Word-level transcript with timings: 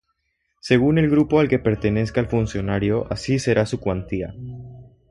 Según 0.61 0.97
el 0.97 1.11
grupo 1.11 1.39
al 1.39 1.47
que 1.47 1.59
pertenezca 1.59 2.19
el 2.21 2.25
funcionario 2.27 3.05
así 3.11 3.37
será 3.37 3.67
su 3.67 3.79
cuantía. 3.79 4.33